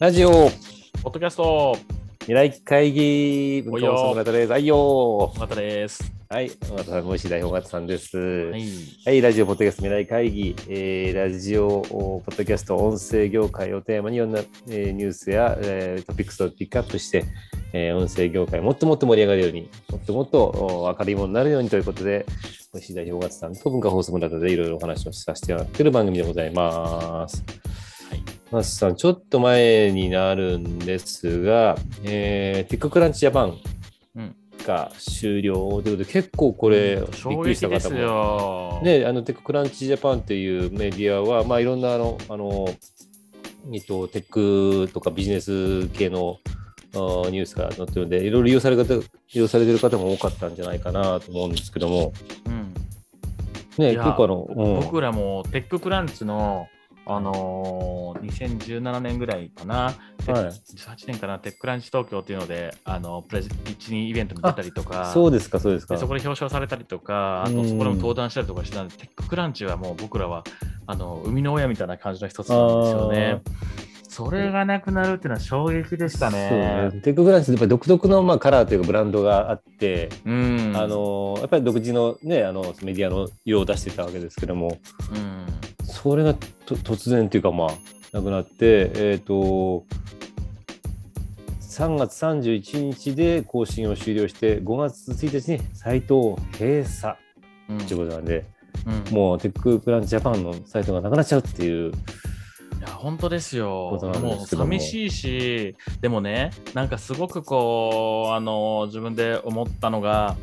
[0.00, 0.30] ラジオ、
[1.02, 1.76] ポッドキャスト、
[2.20, 4.50] 未来会議、文化放送の方です。
[4.50, 6.10] はいよ尾形です。
[6.30, 8.16] はい、尾形さん、ご石代表さんです。
[8.16, 9.20] ははい、い。
[9.20, 17.26] ラジオ、ポッドキャスト、未来会議、えーラジオ、ポッドキャスト、音声業界をテーマにいろんな、えーニュースや、えートピックスをピックアップして、
[17.74, 22.24] えー音声業界もっともっと盛り上がるように、もっともっとお明るいものになるようにということで、
[22.72, 27.44] ご石代表尾形さんと文化放送の方でいろいろお話をさせてもらっている番組でございます。
[28.50, 28.62] はい。
[28.62, 33.58] マスさん、ちょっと前になるんですが、えー、 TechCrunch Japan
[34.16, 37.98] うんが終了ということで、結構これ、びっくりした方も。
[37.98, 38.80] よ。
[38.82, 42.68] ね、あの TechCrunch Japan というメディアは、まあ、いろんなあの、あの、
[43.72, 46.38] えっと、テックとかビジネス系の
[46.92, 52.12] ニュースが載ってるので、いろいろ利用される方、利用されてる方も多かったんじゃないかなと思うんですけども、
[52.46, 52.74] うん。
[53.78, 56.68] ね、結構あの、うん僕らもテッククランチの、
[57.06, 59.94] あのー、2017年ぐらいかな、はい
[60.26, 65.94] 18年かな、テッククランチ東京っていうので、あのプレゼピッチにイベントに出たりとか、そうですか、そうですか。
[65.94, 70.44] でそこで表彰されたりとか、あとうんそこでも登壇したりとかしてたんで、テッククランチはもう僕らは
[70.86, 73.42] あの生みの親みたいな感じの一つなんですよね。
[74.10, 76.90] それがなくなるっていうのは衝撃でしたね。
[76.90, 80.72] ねテッククランチってやっぱり独特のまあカラーというかブランドがあって、うん。
[80.74, 84.78] あのやっぱり独自の,、ね、あのメディアの色を出してたわけですけども、
[85.14, 85.46] うん。
[85.90, 87.68] それがと突然というか、まあ、
[88.12, 89.84] なくなって、えっ、と、
[91.60, 97.16] 3月31日で更新を終了して、5月1日にサイトを閉鎖
[97.68, 98.44] うんということなんで、
[99.08, 99.14] うん。
[99.14, 101.92] もうテッククランチジャパンのサイトがなくなっちゃうっていう、
[102.80, 103.90] いや本当ですよ。
[103.90, 110.36] ことなんもう寂しいしでもねなんかすごくこうあの自分で思ったのが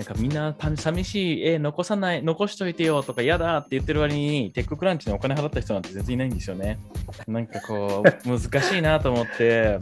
[0.00, 6.78] なんかみんなた寂しい、え残さない、残しといてよとか嫌だって言ってる割に、テッククランチにお金払った人なんて全然いないんですよね。
[7.28, 9.78] なんかこう、難しいなと思って、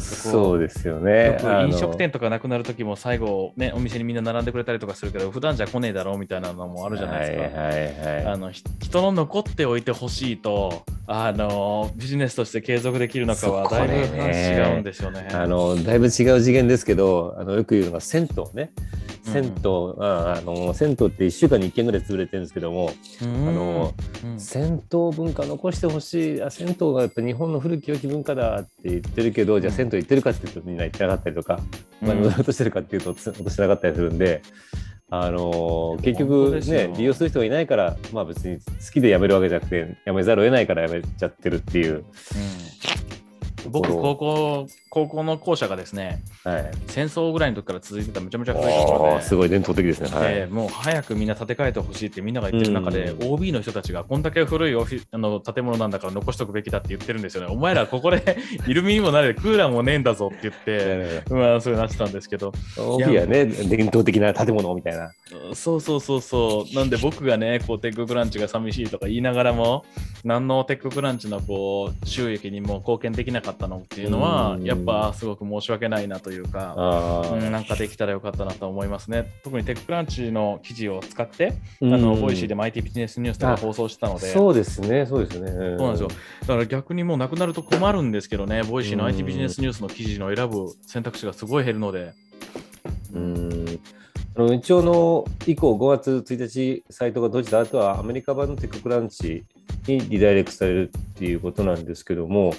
[0.00, 1.38] そうですよよね。
[1.40, 7.60] くあの飲食店とかなくなる時も最後、ね、お店にみんな並んでくれたりとかするけど、普段じゃ来ねえだろうみたいなのもあるじゃないですか。
[7.60, 8.26] はいはいはい。
[8.26, 15.28] あのひ人の残っておいてほしいとあのビジネスとして継続できるのかはそだいぶ違うんですよね。
[15.32, 18.72] あのだいぶ違う次元ですけど、あのよく言うのが銭湯ね。
[19.38, 22.92] うん銭湯、ああの銭湯って1週間に1軒ぐらい潰れてるんですけども、
[23.22, 24.40] うんあのうん。
[24.40, 31.60] 銭湯文化残してほしいあ銭湯がやっぱ日本の古き良き文化だって言ってるけど、じゃあうん銭湯行ってるかっていうとみんな行ってなかったりとか、
[32.00, 34.42] まあ、うん落としてるかっていうと 落としてなかったりするんで、
[35.10, 42.04] あのー結局ね利用する人がいないから、まあ、別に好きで辞めるわけじゃなくて辞めざるを得ないから辞めちゃってるっていう。
[43.64, 49.04] うん僕高校高校の校舎がですねはい、戦争ぐらいの時から続いてためちゃめちゃ古いところで。
[49.14, 50.08] おーすごい伝統的ですね。
[50.08, 57.52] はいでもう早くみんな建て替えてほしいってみんなが言ってる中で、うん OB の人たちがこんだけ古いオフィあの建物なんだから残しとくべきだって言ってるんですよね。
[57.52, 65.12] お前らここでイルミにもなれクーラーもねえんだぞって言って、まあそうなってたんですけど、OB はね伝統的な建物みたいな。
[65.54, 66.74] そうそうそうそう。
[66.74, 69.84] なんで僕がね、こうテッククランチが寂しいとか言いながらも、
[70.24, 74.64] 何の TechCrunch のこう収益にも貢献できなかったのっていうのはう、ん。
[74.64, 76.74] やっぱすごく申し訳ないなというか、
[77.50, 79.32] なんかできたらよかったなと思いますね。
[79.42, 81.94] 特に TechCrunch の記事を使って、うん。
[81.94, 85.50] あの Voicy でも IT ビジネスニュースとか放送してたので、そうですね、そうですね。
[85.50, 86.08] そうそうなんですよ。
[86.42, 92.12] だから逆にもうなくなると困るんですけどね、 Voicy の IT ビジネスニュースの記事の選ぶ選択肢がすごい減るので、
[93.14, 93.80] うん。
[94.36, 99.44] あの一応の以降5月1日サイトが閉じた後はアメリカ版の TechCrunch
[99.88, 102.54] にリダイレクトされるっていうことなんですけども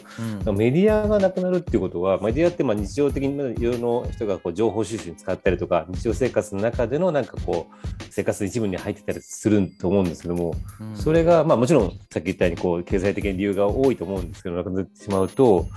[0.46, 0.58] うん。
[0.58, 10.96] メディアがなくなるっていうことはメディアってまあ日常的にいろいろな人がこう情報収集に使ったりとか日常生活の中でのなんかこう生活の一部に入ってたりすると思うんですけどもうん。
[10.96, 15.68] それがまあもちろんさっき言ったようにこう経済的な理由が多いと思うんですけどなくなってしまうと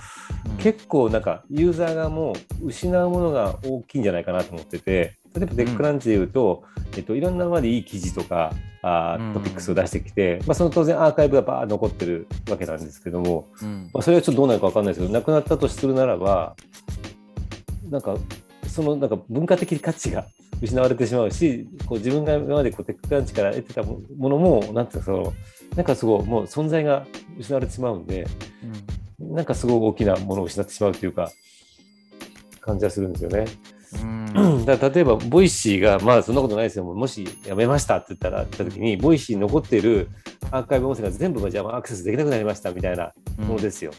[0.49, 0.57] うん。
[0.57, 6.63] 結構なんかユーザーがもう失うものが大きいんじゃないかなと思ってて例えばテッククランチで言うと、
[6.95, 16.55] えっと、いろんなまでいい記事とかあトピックスを出してきて、まあ、その当然アーカイブがバーッ残ってるわけなんですけども、うんまあ、それはちょっとどうなるか分かんないですけどなくなったとするならば
[17.89, 18.15] なんか
[18.67, 20.25] そのなんか文化的価値が
[20.61, 25.33] 失われてしまうしこう自分が今までこうテッククランチから得てたものもなんていうかその
[25.75, 27.05] なんかすごいもう存在が
[27.37, 28.27] 失われてしまうんで。
[29.19, 31.31] なんかすごい大きなものを失ってしまうというか、
[32.59, 33.45] 感じはするんですよね。
[34.01, 34.05] う
[34.59, 34.65] ん。
[34.65, 40.09] だから例えば、 Voicy が、まあそんなことないですよ、もしやめましたって言ったら、言った時に、 Voicy に残っている
[40.51, 43.45] アーカイブ音声が全部がじゃあアクセスできなくなりましたみたいなうん。
[43.45, 43.91] ものですよ。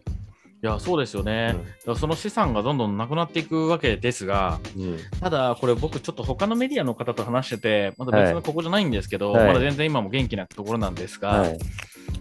[0.62, 1.54] いや、そうですよね。
[1.86, 1.96] うん。
[1.96, 4.98] その資産がどんどんなくなっていくわけですが、うん。
[5.20, 9.46] ただ、これ僕ちょっと他のメディアの方と話してて、まだ別のここじゃないんですけど、はい。
[9.46, 11.58] まだ全然今も元気なところなんですが、はい。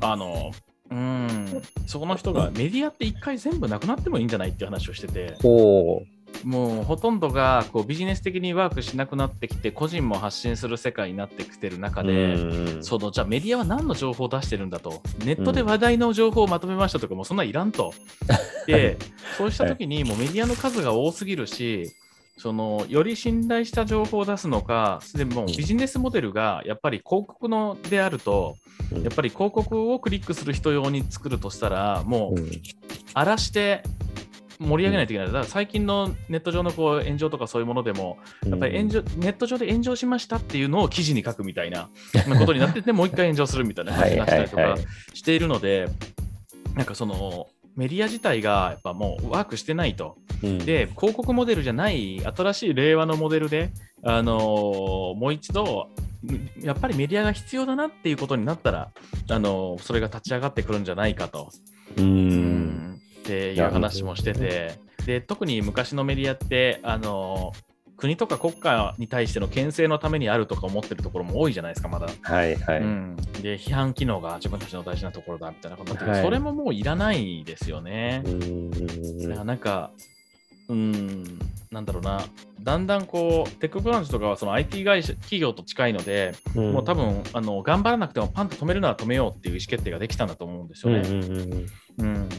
[0.01, 0.51] あの、
[0.92, 6.04] うん、そこの人がメディアって一回全部なくなってもいいんじゃないっていう話をしてて、ほ
[6.44, 12.06] もうほとんどがこうビジネス的にワークしなくなってきて、個人も発信する世界になってきてる中う。
[12.06, 12.84] で、うん。
[12.84, 17.94] そのじゃあメディアは何の情報を出してるんだと、ネットで話題の情報をまとめましたとか、もうそんなんいらんと。
[18.68, 18.98] で、
[19.38, 21.92] そうしたときに、もうメディアの数が多すぎるし、
[22.38, 28.58] そのより信頼した情報を出すのか、でもビジネスモデルがやっぱり広告のであると、
[28.92, 29.04] うん。
[29.04, 32.52] やっぱり広告をクリックする人用に作るとしたら、もううん。
[33.14, 33.82] 荒らして
[34.60, 35.28] 盛り上げないといけない。
[35.28, 41.90] だから最近のネット上のこう炎上とかそういうものでも、やっぱり炎上、ネット上で炎上しましたっていうのを記事に書くみたいな
[42.28, 44.75] まあことになってて、もう一回炎上するみたいな 感じになったりとか
[45.13, 45.88] しているので、
[46.75, 50.18] なんかそのメディア自体がやっぱもうワークしてないと。
[50.44, 53.72] うんで、広告モデルじゃない新しい令和のモデルで、
[54.04, 55.90] あのーもう一度、
[56.62, 58.92] やっぱりメディアが必要だなっていうことになったら、
[59.30, 61.50] あのーそれが立ち上がってくるんじゃないかと。
[61.98, 62.01] う。
[62.01, 62.65] うん
[63.25, 67.54] っていう話もしてて、で特に昔のメディアってあの
[67.98, 72.07] 国とか国家に対しての牽制のためにあるとか思ってるところも多いじゃないですか、まだ。
[72.22, 72.80] はいはい。
[72.80, 78.22] うん、で、批判機能が自分たちの大事なところだみたいなことになっててはいそれももういらないですよね。
[78.25, 79.92] うんなんか、
[80.68, 81.39] うん、
[81.72, 82.22] なんだろうな、
[82.62, 91.07] だんだんこう、テックブランチとかはその IT 会社企業と近いので、うんもう多分あの頑張らなくてもパンと止めるなら止めようっていう意思決定ができたんだと思うんですよね。
[91.07, 91.66] うんうんうん
[91.98, 92.30] うん、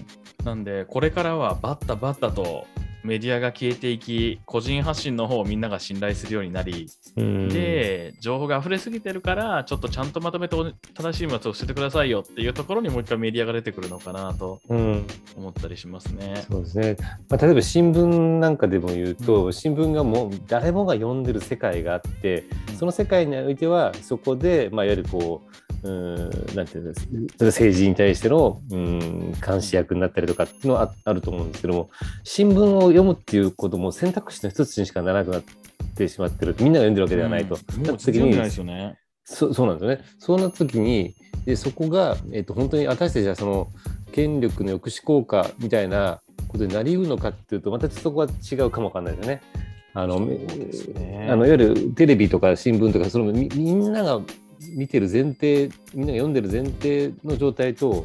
[0.46, 2.68] なんで、これからはバッタバッタと
[3.02, 7.48] メディアが消えていき、個人発信の方をみんなが信頼するようになり、うん。
[7.48, 15.06] で、情報が溢れすぎてるから、ちょっとちゃんとまとめてお正しいやつを教えてくださいよっていうところにもう一回メディアが出てくるのかなとうん。
[15.36, 16.44] 思ったりしますね。
[16.48, 16.96] そうですね、
[17.28, 22.44] まあ、例えば新聞なんかでも言うと、新聞がもう誰もが読んでる世界があって
[22.78, 31.90] その世界においてはそこで、まあ、いわゆるこううーんなんていうんですそれ政治に対してのうん監視役になったりとかっていうのはああると思うんですけども
[32.24, 35.42] 新聞を読むっていうことも選択肢の一つにしかならなくなっ
[35.94, 37.58] てしまってるみんなが読んでるわけではないと。
[37.76, 38.98] うんなっですよね。
[39.24, 40.04] そそうなんですよね。
[40.18, 41.14] そうなった時に
[41.44, 43.68] でそこが、えっと本当に私たちはその
[44.12, 49.42] 権力の抑止効果みたいなことになりうるのかっていうとまたそこは違うかもわかんないですよね。
[49.94, 54.20] あの、ねあのいわゆるテレビとか新聞とかそのみみんなが
[54.74, 58.04] 見てる前提みんなが読んでる前提の状態と、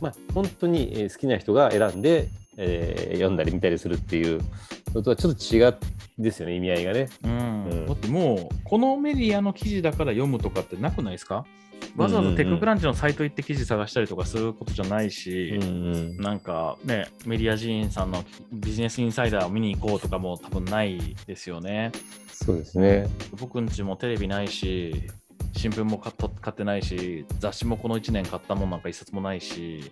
[0.00, 4.40] まあ、本当にえー好きな人が選んで、えー読んだり見たりするっていう
[4.94, 5.76] のとはちょっと違う
[6.20, 7.08] んですよね意味合いがね。
[7.24, 11.44] うんうんだってもう、このメディアの記事だから読むとかってなくないですか？
[11.94, 21.92] わざわざテッククランチのサイト行って記事探したりとかすることじゃないし、うんなんかね、メディア人員さんのビジネスインサイダーを見に行こうとかも多分ないですよね。
[22.32, 23.06] そうですね。
[23.38, 25.10] 僕んちもテレビないし、
[25.56, 29.90] 新聞も買っと買ってないし、雑誌もこの1年買ったもんなんか一冊もないし、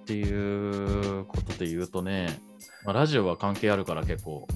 [0.00, 2.38] っていうことで言うとね、
[2.84, 4.46] まあ、ラジオは関係あるから結構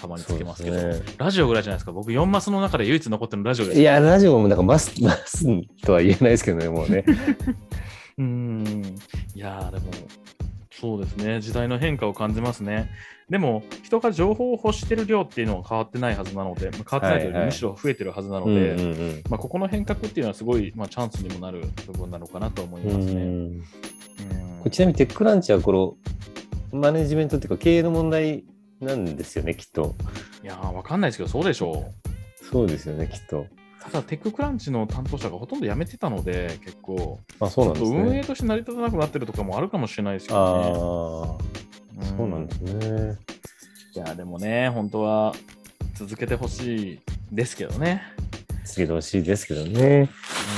[0.00, 1.92] たまにつけますけど、ねラジオぐらいじゃないですか。
[1.92, 3.80] 僕4マスの中で唯一残ってるのラジオです。
[3.80, 5.46] いや、ラジオもなんかマス、マス
[5.82, 7.04] とは言えないですけどね、もうね。
[8.18, 8.96] うーん。
[9.34, 9.92] いやー、でも、
[10.70, 11.40] そうですね。
[11.40, 12.90] 時代の変化を感じますね。
[13.30, 23.00] でも、人が情報を欲してる量っていうのは変わってないはずなので、まあ変わってないというよりはいはいむしろ増えてるはずなのうんで、うんまあ、ここの変革っていうのはすごい、まあ、チャンスにもなる部分なのかなと思いうん。
[23.00, 23.12] ますね。
[23.12, 25.98] うんうんちなみにテックランチはこ
[26.72, 28.44] のマネジメントっていうか経営の問題
[28.80, 29.94] なんですよね、きっと。
[30.42, 31.92] いやー、わかんないですけど、そうでしょ
[32.42, 32.44] う。
[32.44, 33.46] そうですよね、きっと。
[33.82, 38.24] ただ、テッククランチの担当者がほとんど辞めてたので、結構、あ、そうなん運営ね。
[38.24, 41.46] として成り立たなくなってるとかもあるかもしれないですけどね。
[42.00, 43.18] ー、そうなんですね。
[43.94, 45.34] いや、でもね、本当は
[45.94, 47.00] 続けてほしい
[47.32, 48.02] ですけどね。
[48.64, 49.98] つけてほしいですけどね。
[49.98, 50.08] やっ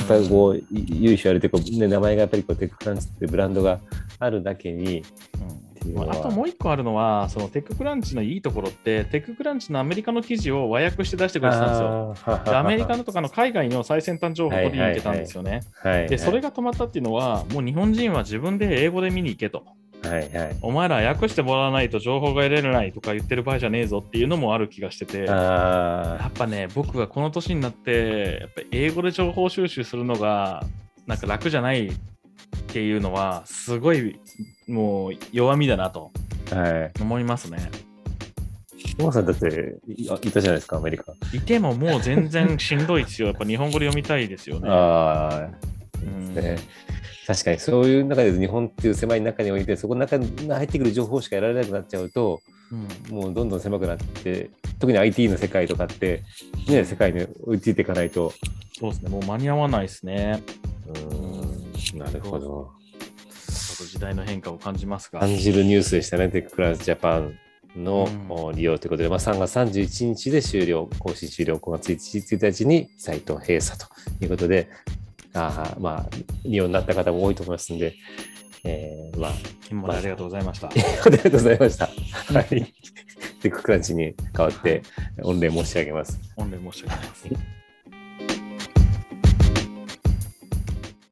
[0.09, 0.65] ぱりこう、い
[1.03, 3.81] 由緒あるというか、ね、名前がやっぱりこうテッククランチってブランドが
[4.19, 5.03] あるだけに、
[5.41, 5.67] うん
[6.09, 11.75] あともう一個あるのは、そのテッククランチのいいところって、テッククランチのアメリカの記事を和訳して出してくれてたんで
[12.17, 12.59] すよ。
[12.59, 15.61] アメリカのとかの海外の最先端情報を取りに行けたんですよね。
[16.09, 19.65] で、それが止まったっていうのは、もう日本人は自分で英語で見に行けと。
[20.09, 20.57] はいはい。
[20.63, 25.25] お前ら訳してもらわないと情報が得られないとか言ってる場合じゃねえぞっていうのもある気がしてて。
[25.25, 30.65] やあっぱね、僕はこの年になって、やっぱり英語で情報収集するのが、
[31.07, 31.93] なんか楽じゃないっ
[32.69, 34.19] ていうのは、すごい
[34.67, 36.11] もう弱みだなと。
[37.01, 37.71] 思いますね。
[38.99, 41.13] モさんだっていたじゃないですか、アメリカ。
[41.33, 43.29] いてももう全然しんどいですよ。
[43.29, 44.69] やっぱ日本語で読みたいですよね。
[46.03, 46.59] ね。
[47.27, 56.23] 確かにそういう中で日本っていう狭い中においてそこの中に入ってくる情報しか得られなくなっちゃうとうんもうどんどん狭くなって特に IT の世界とかって、
[56.69, 58.33] ね、世界に追いついていかないと。
[58.79, 60.43] そうですね、もう間に合わないですね。
[61.13, 62.71] うんなるほど。
[63.85, 65.21] 時代の変化を感じますが。
[65.21, 67.39] 感じるニュースでしたね、テッククランチジャパン
[67.77, 68.09] の
[68.49, 73.87] うん利用ということで、まあ、3月31日で終了、更新終了、5月1日にサイト閉鎖と
[74.21, 74.69] いうことで、
[75.37, 77.95] あーまあ、利用になった方も多いと思いますので、
[78.65, 79.33] えーまあ、
[79.69, 80.69] 金もありがとうございました。
[80.71, 80.73] あ
[81.09, 81.87] りがとうございました。
[81.87, 82.47] はい。
[83.43, 84.83] テッククランチに代わって
[85.23, 86.19] 御礼申し上げます。
[86.37, 87.66] 御礼申し上げます。